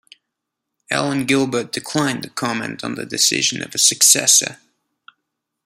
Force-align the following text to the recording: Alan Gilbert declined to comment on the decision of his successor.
Alan 0.89 1.25
Gilbert 1.27 1.71
declined 1.71 2.23
to 2.23 2.29
comment 2.31 2.83
on 2.83 2.95
the 2.95 3.05
decision 3.05 3.61
of 3.61 3.71
his 3.73 3.85
successor. 3.87 4.57